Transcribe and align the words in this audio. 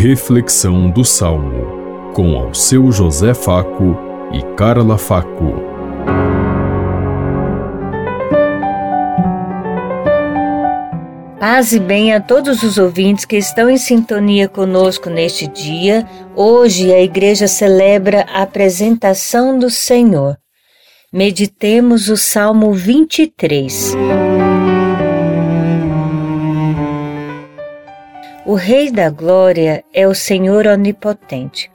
Reflexão 0.00 0.88
do 0.88 1.04
Salmo, 1.04 2.12
com 2.14 2.36
ao 2.36 2.54
seu 2.54 2.92
José 2.92 3.34
Faco 3.34 3.98
e 4.32 4.40
Carla 4.54 4.96
Faco. 4.96 5.54
Paz 11.40 11.72
e 11.72 11.80
bem 11.80 12.14
a 12.14 12.20
todos 12.20 12.62
os 12.62 12.78
ouvintes 12.78 13.24
que 13.24 13.38
estão 13.38 13.68
em 13.68 13.76
sintonia 13.76 14.48
conosco 14.48 15.10
neste 15.10 15.48
dia. 15.48 16.08
Hoje 16.36 16.94
a 16.94 17.02
igreja 17.02 17.48
celebra 17.48 18.24
a 18.32 18.42
apresentação 18.42 19.58
do 19.58 19.68
Senhor. 19.68 20.36
Meditemos 21.12 22.08
o 22.08 22.16
Salmo 22.16 22.72
23. 22.72 23.96
O 28.48 28.54
Rei 28.54 28.90
da 28.90 29.10
Glória 29.10 29.84
é 29.92 30.08
o 30.08 30.14
Senhor 30.14 30.66
Onipotente. 30.66 31.70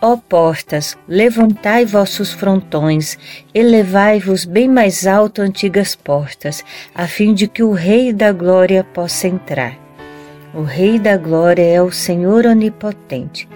Ó 0.00 0.16
portas, 0.16 0.96
levantai 1.08 1.84
vossos 1.84 2.32
frontões, 2.32 3.18
elevai-vos 3.52 4.44
bem 4.44 4.68
mais 4.68 5.08
alto, 5.08 5.42
antigas 5.42 5.96
portas, 5.96 6.64
a 6.94 7.08
fim 7.08 7.34
de 7.34 7.48
que 7.48 7.64
o 7.64 7.72
Rei 7.72 8.12
da 8.12 8.30
Glória 8.30 8.84
possa 8.84 9.26
entrar. 9.26 9.76
O 10.54 10.62
Rei 10.62 11.00
da 11.00 11.16
Glória 11.16 11.64
é 11.64 11.82
o 11.82 11.90
Senhor 11.90 12.46
Onipotente. 12.46 13.48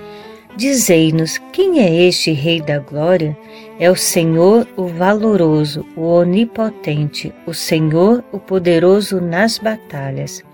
Dizei-nos 0.56 1.38
quem 1.52 1.78
é 1.78 2.08
este 2.08 2.32
Rei 2.32 2.60
da 2.60 2.80
Glória? 2.80 3.38
É 3.78 3.88
o 3.88 3.94
Senhor, 3.94 4.66
o 4.76 4.88
valoroso, 4.88 5.86
o 5.94 6.00
onipotente, 6.00 7.32
o 7.46 7.54
Senhor, 7.54 8.24
o 8.32 8.40
poderoso 8.40 9.20
nas 9.20 9.58
batalhas. 9.58 10.47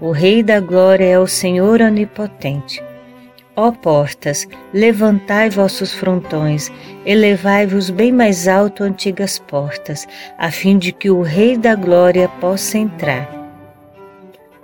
O 0.00 0.12
Rei 0.12 0.44
da 0.44 0.60
Glória 0.60 1.04
é 1.04 1.18
o 1.18 1.26
Senhor 1.26 1.80
Onipotente. 1.80 2.80
Ó 3.56 3.72
portas, 3.72 4.46
levantai 4.72 5.50
vossos 5.50 5.92
frontões, 5.92 6.70
elevai-vos 7.04 7.90
bem 7.90 8.12
mais 8.12 8.46
alto, 8.46 8.84
antigas 8.84 9.40
portas, 9.40 10.06
a 10.38 10.52
fim 10.52 10.78
de 10.78 10.92
que 10.92 11.10
o 11.10 11.22
Rei 11.22 11.56
da 11.56 11.74
Glória 11.74 12.28
possa 12.40 12.78
entrar. 12.78 13.28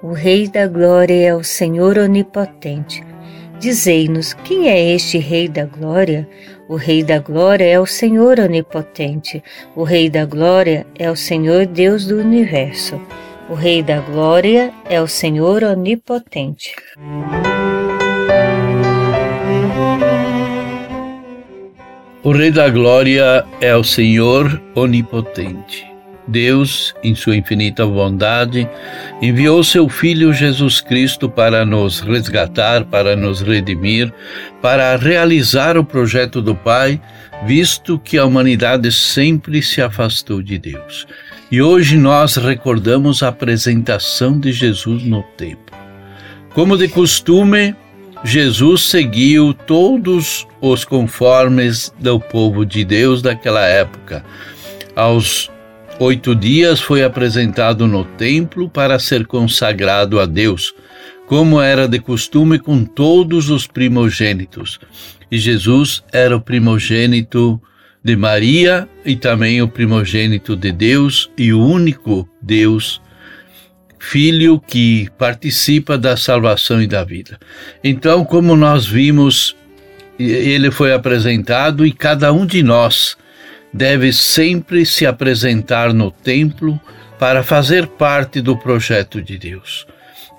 O 0.00 0.12
Rei 0.12 0.46
da 0.46 0.68
Glória 0.68 1.30
é 1.30 1.34
o 1.34 1.42
Senhor 1.42 1.98
Onipotente. 1.98 3.02
Dizei-nos 3.58 4.34
quem 4.34 4.68
é 4.68 4.94
este 4.94 5.18
Rei 5.18 5.48
da 5.48 5.64
Glória? 5.64 6.28
O 6.68 6.76
Rei 6.76 7.02
da 7.02 7.18
Glória 7.18 7.64
é 7.64 7.80
o 7.80 7.86
Senhor 7.86 8.38
Onipotente. 8.38 9.42
O 9.74 9.82
Rei 9.82 10.08
da 10.08 10.24
Glória 10.24 10.86
é 10.96 11.10
o 11.10 11.16
Senhor 11.16 11.66
Deus 11.66 12.06
do 12.06 12.18
universo. 12.18 13.00
O 13.48 13.54
Rei 13.54 13.82
da 13.82 14.00
Glória 14.00 14.72
é 14.86 15.00
o 15.00 15.06
Senhor 15.06 15.62
Onipotente. 15.62 16.74
O 22.22 22.32
Rei 22.32 22.50
da 22.50 22.70
Glória 22.70 23.44
é 23.60 23.76
o 23.76 23.84
Senhor 23.84 24.62
Onipotente. 24.74 25.93
Deus, 26.26 26.94
em 27.02 27.14
sua 27.14 27.36
infinita 27.36 27.86
bondade, 27.86 28.68
enviou 29.20 29.62
seu 29.62 29.88
Filho 29.88 30.32
Jesus 30.32 30.80
Cristo 30.80 31.28
para 31.28 31.64
nos 31.64 32.00
resgatar, 32.00 32.84
para 32.84 33.14
nos 33.14 33.42
redimir, 33.42 34.12
para 34.62 34.96
realizar 34.96 35.76
o 35.76 35.84
projeto 35.84 36.40
do 36.40 36.54
Pai, 36.54 37.00
visto 37.46 37.98
que 37.98 38.16
a 38.16 38.24
humanidade 38.24 38.90
sempre 38.90 39.62
se 39.62 39.82
afastou 39.82 40.42
de 40.42 40.58
Deus. 40.58 41.06
E 41.50 41.60
hoje 41.60 41.96
nós 41.96 42.36
recordamos 42.36 43.22
a 43.22 43.28
apresentação 43.28 44.40
de 44.40 44.50
Jesus 44.50 45.04
no 45.04 45.22
templo. 45.36 45.76
Como 46.54 46.76
de 46.76 46.88
costume, 46.88 47.76
Jesus 48.24 48.84
seguiu 48.84 49.52
todos 49.52 50.46
os 50.60 50.84
conformes 50.84 51.92
do 52.00 52.18
povo 52.18 52.64
de 52.64 52.82
Deus 52.82 53.20
daquela 53.20 53.66
época. 53.66 54.24
Aos 54.96 55.50
oito 55.98 56.34
dias 56.34 56.80
foi 56.80 57.02
apresentado 57.04 57.86
no 57.86 58.04
templo 58.04 58.68
para 58.68 58.98
ser 58.98 59.26
consagrado 59.26 60.20
a 60.20 60.26
Deus, 60.26 60.74
como 61.26 61.60
era 61.60 61.86
de 61.86 61.98
costume 61.98 62.58
com 62.58 62.84
todos 62.84 63.48
os 63.50 63.66
primogênitos. 63.66 64.78
E 65.30 65.38
Jesus 65.38 66.02
era 66.12 66.36
o 66.36 66.40
primogênito 66.40 67.60
de 68.02 68.16
Maria 68.16 68.88
e 69.04 69.16
também 69.16 69.62
o 69.62 69.68
primogênito 69.68 70.56
de 70.56 70.70
Deus 70.72 71.30
e 71.38 71.52
o 71.52 71.64
único 71.64 72.28
Deus, 72.42 73.00
Filho 74.06 74.60
que 74.60 75.08
participa 75.16 75.96
da 75.96 76.14
salvação 76.14 76.82
e 76.82 76.86
da 76.86 77.02
vida. 77.02 77.38
Então, 77.82 78.22
como 78.22 78.54
nós 78.54 78.86
vimos, 78.86 79.56
ele 80.18 80.70
foi 80.70 80.92
apresentado 80.92 81.86
e 81.86 81.90
cada 81.90 82.30
um 82.30 82.44
de 82.44 82.62
nós 82.62 83.16
deve 83.74 84.12
sempre 84.12 84.86
se 84.86 85.04
apresentar 85.04 85.92
no 85.92 86.08
templo 86.08 86.80
para 87.18 87.42
fazer 87.42 87.88
parte 87.88 88.40
do 88.40 88.56
projeto 88.56 89.20
de 89.20 89.36
Deus. 89.36 89.84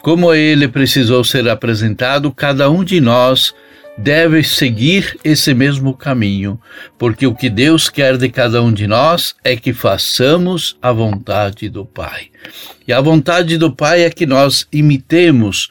Como 0.02 0.34
ele 0.34 0.70
precisou 0.70 1.22
ser 1.24 1.50
apresentado, 1.50 2.32
cada 2.32 2.70
um 2.70 2.82
de 2.82 3.02
nós 3.02 3.54
deve 3.98 4.42
seguir 4.44 5.18
esse 5.24 5.54
mesmo 5.54 5.94
caminho, 5.94 6.60
porque 6.98 7.28
o 7.28 7.36
que 7.36 7.50
Deus 7.50 7.90
quer 7.90 8.18
de 8.18 8.30
cada 8.30 8.62
um 8.62 8.72
de 8.72 8.88
nós 8.88 9.36
é 9.44 9.56
que 9.56 9.74
façamos 9.74 10.78
a 10.82 10.92
vontade 10.92 11.70
do 11.70 11.86
Pai. 11.86 12.28
E 12.88 12.94
a 12.94 13.02
vontade 13.02 13.58
do 13.58 13.72
Pai 13.72 14.04
é 14.04 14.10
que 14.10 14.26
nós 14.26 14.68
imitemos 14.72 15.70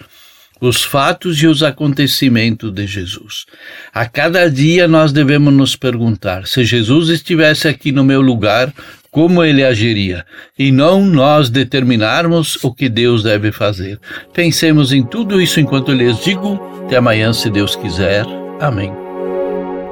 os 0.67 0.83
fatos 0.83 1.43
e 1.43 1.47
os 1.47 1.63
acontecimentos 1.63 2.73
de 2.73 2.87
Jesus. 2.87 3.47
A 3.93 4.07
cada 4.07 4.51
dia 4.51 4.87
nós 4.89 5.13
devemos 5.13 5.53
nos 5.53 5.77
perguntar: 5.77 6.47
se 6.47 6.65
Jesus 6.65 7.09
estivesse 7.09 7.69
aqui 7.69 7.93
no 7.93 8.05
meu 8.05 8.21
lugar, 8.21 8.73
como 9.11 9.45
ele 9.45 9.63
agiria? 9.63 10.27
E 10.59 10.73
não 10.73 11.05
nós 11.05 11.49
determinarmos 11.49 12.63
o 12.65 12.75
que 12.75 12.89
Deus 12.89 13.23
deve 13.23 13.53
fazer. 13.53 14.01
Pensemos 14.33 14.93
em 14.93 15.05
tudo 15.05 15.41
isso 15.41 15.61
enquanto 15.61 15.93
eu 15.93 15.97
lhes 15.97 16.19
digo. 16.25 16.61
Até 16.85 16.97
amanhã, 16.97 17.33
se 17.33 17.49
Deus 17.49 17.77
quiser. 17.77 18.25
Amém. 18.61 18.93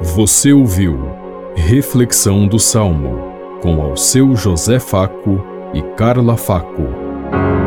Você 0.01 0.51
ouviu 0.51 1.09
Reflexão 1.55 2.47
do 2.47 2.59
Salmo 2.59 3.33
com 3.61 3.81
ao 3.81 3.95
seu 3.95 4.35
José 4.35 4.77
Faco 4.77 5.71
e 5.73 5.81
Carla 5.95 6.35
Faco. 6.35 7.62